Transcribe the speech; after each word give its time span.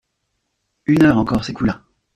Une 0.87 1.03
heure 1.03 1.19
encore 1.19 1.45
s'écoula. 1.45 1.83